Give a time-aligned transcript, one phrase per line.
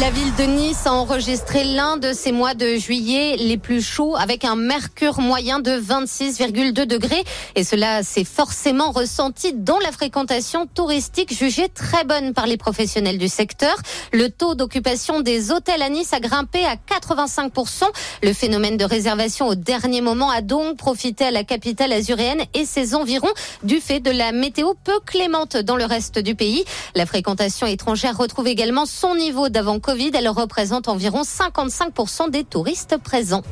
[0.00, 4.14] La ville de Nice a enregistré l'un de ces mois de juillet les plus chauds
[4.14, 7.24] avec un mercure moyen de 26,2 degrés.
[7.56, 13.18] Et cela s'est forcément ressenti dans la fréquentation touristique jugée très bonne par les professionnels
[13.18, 13.74] du secteur.
[14.12, 17.82] Le taux d'occupation des hôtels à Nice a grimpé à 85%.
[18.22, 22.66] Le phénomène de réservation au dernier moment a donc profité à la capitale azuréenne et
[22.66, 23.32] ses environs
[23.64, 26.64] du fait de la météo peu clémente dans le reste du pays.
[26.94, 30.10] La fréquentation étrangère retrouve également son niveau d'avant Covid.
[30.12, 33.42] Elle représente environ 55% des touristes présents.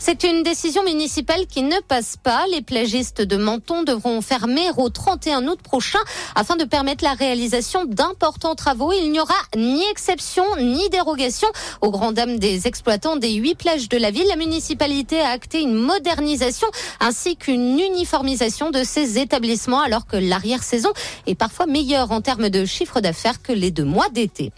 [0.00, 2.44] C'est une décision municipale qui ne passe pas.
[2.52, 5.98] Les plagistes de Menton devront fermer au 31 août prochain
[6.36, 8.92] afin de permettre la réalisation d'importants travaux.
[8.92, 11.48] Il n'y aura ni exception ni dérogation
[11.80, 14.28] aux grandes dames des exploitants des huit plages de la ville.
[14.28, 16.68] La municipalité a acté une modernisation
[17.00, 20.92] ainsi qu'une uniformisation de ces établissements alors que l'arrière-saison
[21.26, 24.52] est parfois meilleure en termes de chiffre d'affaires que les deux mois d'été.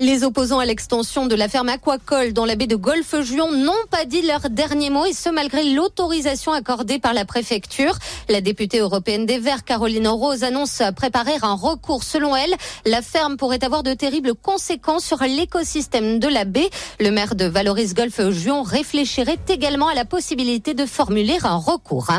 [0.00, 4.06] Les opposants à l'extension de la ferme aquacole dans la baie de Golfe-Juan n'ont pas
[4.06, 7.98] dit leur dernier mot et ce malgré l'autorisation accordée par la préfecture.
[8.28, 12.04] La députée européenne des Verts, Caroline Rose, annonce préparer un recours.
[12.04, 12.54] Selon elle,
[12.86, 16.70] la ferme pourrait avoir de terribles conséquences sur l'écosystème de la baie.
[17.00, 22.10] Le maire de Valoris Golfe-Juan réfléchirait également à la possibilité de formuler un recours.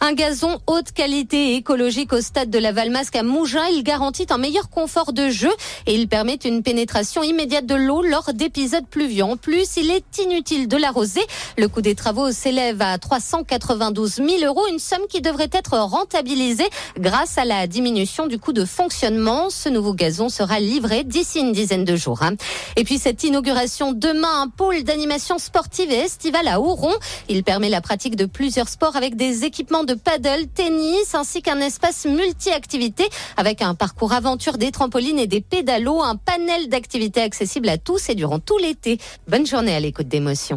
[0.00, 3.66] Un gazon haute qualité et écologique au stade de la Valmasque à Mougins.
[3.72, 5.52] Il garantit un meilleur confort de jeu
[5.86, 9.24] et il permet une pénétration immédiate de l'eau lors d'épisodes pluvieux.
[9.24, 11.20] En plus, il est inutile de l'arroser.
[11.56, 16.68] Le coût des travaux s'élève à 392 000 euros, une somme qui devrait être rentabilisée
[16.98, 19.50] grâce à la diminution du coût de fonctionnement.
[19.50, 22.22] Ce nouveau gazon sera livré d'ici une dizaine de jours.
[22.22, 22.36] Hein.
[22.76, 26.94] Et puis cette inauguration demain, un pôle d'animation sportive et estivale à Ouron.
[27.28, 31.60] Il permet la pratique de plusieurs sports avec des équipements de paddle, tennis ainsi qu'un
[31.60, 37.68] espace multi-activités avec un parcours aventure des trampolines et des pédalos, un panel d'activités accessible
[37.68, 38.98] à tous et durant tout l'été.
[39.26, 40.56] Bonne journée à l'écoute d'émotions.